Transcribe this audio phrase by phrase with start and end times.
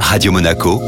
[0.00, 0.80] Radio Monaco,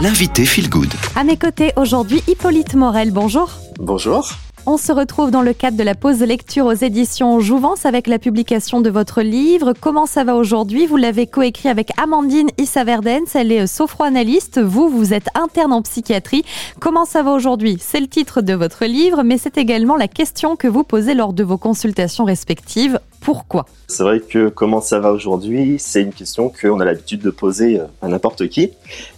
[0.00, 0.92] l'invité Feel Good.
[1.14, 3.50] À mes côtés aujourd'hui, Hippolyte Morel, bonjour.
[3.78, 4.28] Bonjour.
[4.68, 8.08] On se retrouve dans le cadre de la pause de lecture aux éditions Jouvence avec
[8.08, 9.74] la publication de votre livre.
[9.80, 10.86] Comment ça va aujourd'hui?
[10.86, 13.36] Vous l'avez coécrit avec Amandine Issa-Verdens.
[13.36, 14.60] Elle est sophroanalyste.
[14.60, 16.44] Vous, vous êtes interne en psychiatrie.
[16.80, 17.78] Comment ça va aujourd'hui?
[17.80, 21.32] C'est le titre de votre livre, mais c'est également la question que vous posez lors
[21.32, 22.98] de vos consultations respectives.
[23.26, 27.30] Pourquoi C'est vrai que comment ça va aujourd'hui, c'est une question qu'on a l'habitude de
[27.30, 28.70] poser euh, à n'importe qui.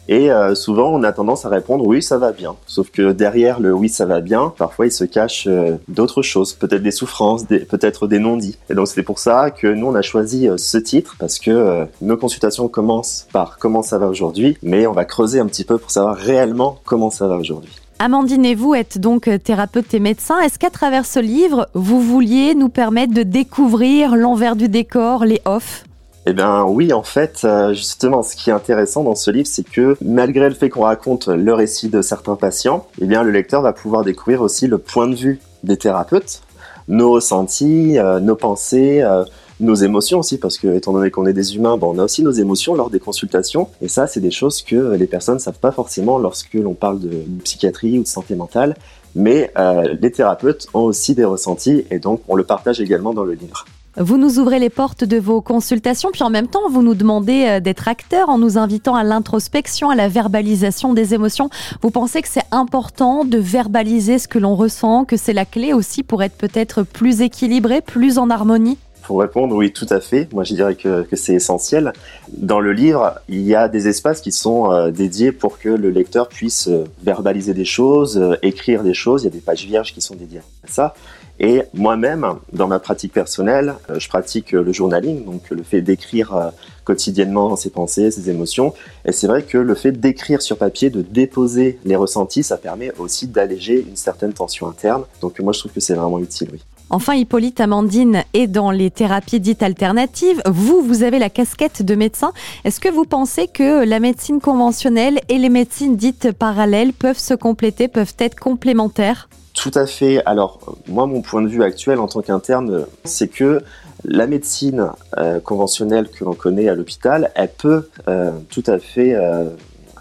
[0.08, 2.56] Et euh, souvent, on a tendance à répondre oui, ça va bien.
[2.66, 6.54] Sauf que derrière le oui, ça va bien, parfois il se cache euh, d'autres choses,
[6.54, 8.56] peut-être des souffrances, peut-être des non-dits.
[8.70, 12.16] Et donc c'est pour ça que nous, on a choisi ce titre, parce que nos
[12.16, 15.90] consultations commencent par comment ça va aujourd'hui, mais on va creuser un petit peu pour
[15.90, 17.76] savoir réellement comment ça va aujourd'hui.
[18.00, 20.38] Amandine et vous êtes donc thérapeute et médecin.
[20.40, 25.40] Est-ce qu'à travers ce livre, vous vouliez nous permettre de découvrir l'envers du décor, les
[25.44, 25.84] off?
[26.26, 29.68] Eh bien oui, en fait, euh, justement, ce qui est intéressant dans ce livre, c'est
[29.68, 33.62] que malgré le fait qu'on raconte le récit de certains patients, eh bien le lecteur
[33.62, 36.42] va pouvoir découvrir aussi le point de vue des thérapeutes,
[36.86, 39.24] nos ressentis, euh, nos pensées, euh,
[39.60, 42.22] nos émotions aussi, parce que étant donné qu'on est des humains, bon, on a aussi
[42.22, 45.58] nos émotions lors des consultations, et ça, c'est des choses que les personnes ne savent
[45.58, 48.76] pas forcément lorsque l'on parle de, psychiatrie ou de santé mentale,
[49.14, 53.24] mais euh, les thérapeutes ont aussi des ressentis, et donc on le partage également dans
[53.24, 53.64] le livre.
[54.00, 57.46] Vous nous ouvrez les portes de vos consultations, puis en même temps, vous nous demandez
[57.48, 61.50] euh, d'être acteur en nous invitant à l'introspection, à la verbalisation des émotions.
[61.82, 65.72] Vous pensez que c'est important de verbaliser ce que l'on ressent, que c'est la clé
[65.72, 68.78] aussi pour être peut-être plus équilibré, plus en harmonie?
[69.08, 70.28] Pour répondre, oui, tout à fait.
[70.34, 71.94] Moi, je dirais que, c'est essentiel.
[72.30, 75.88] Dans le livre, il y a des espaces qui sont euh, dédiés pour que le
[75.88, 79.22] lecteur puisse euh, verbaliser des choses, euh, écrire des choses.
[79.22, 80.94] Il y a des pages vierges qui sont dédiées à ça.
[81.40, 86.52] Et moi-même, dans ma pratique personnelle, je pratique le journaling, donc le fait d'écrire
[86.84, 88.74] quotidiennement ses pensées, ses émotions.
[89.06, 92.92] Et c'est vrai que le fait d'écrire sur papier, de déposer les ressentis, ça permet
[92.98, 95.04] aussi d'alléger une certaine tension interne.
[95.22, 96.60] Donc moi, je trouve que c'est vraiment utile, oui.
[96.90, 100.40] Enfin, Hippolyte Amandine est dans les thérapies dites alternatives.
[100.46, 102.32] Vous, vous avez la casquette de médecin.
[102.64, 107.34] Est-ce que vous pensez que la médecine conventionnelle et les médecines dites parallèles peuvent se
[107.34, 109.28] compléter, peuvent être complémentaires?
[109.52, 110.22] Tout à fait.
[110.24, 113.60] Alors, moi, mon point de vue actuel en tant qu'interne, c'est que
[114.04, 119.14] la médecine euh, conventionnelle que l'on connaît à l'hôpital, elle peut euh, tout à fait
[119.14, 119.44] euh,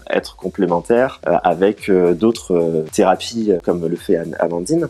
[0.08, 4.88] être complémentaire avec d'autres thérapies comme le fait Amandine.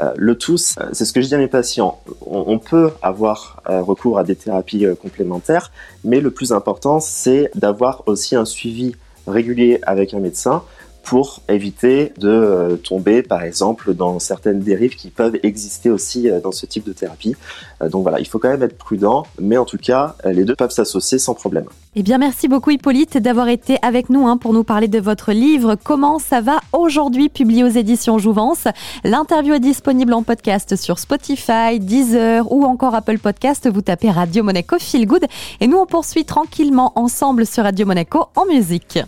[0.00, 2.00] Euh, le tout, c'est ce que je dis à mes patients.
[2.26, 5.70] On, peut avoir euh, recours à des thérapies euh, complémentaires,
[6.02, 8.96] mais le plus important, c'est d'avoir aussi un suivi
[9.26, 10.64] régulier avec un médecin
[11.04, 16.40] pour éviter de euh, tomber, par exemple, dans certaines dérives qui peuvent exister aussi euh,
[16.40, 17.36] dans ce type de thérapie.
[17.82, 20.56] Euh, donc voilà, il faut quand même être prudent, mais en tout cas, les deux
[20.56, 21.66] peuvent s'associer sans problème.
[21.94, 25.32] Eh bien, merci beaucoup Hippolyte d'avoir été avec nous hein, pour nous parler de votre
[25.32, 28.66] livre Comment ça va aujourd'hui, publié aux éditions Jouvence.
[29.04, 33.70] L'interview est disponible en podcast sur Spotify, Deezer ou encore Apple Podcast.
[33.70, 35.26] Vous tapez Radio Monaco Feel Good
[35.60, 38.98] et nous on poursuit tranquillement ensemble sur Radio Monaco en musique.